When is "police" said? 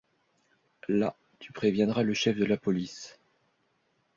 2.57-3.19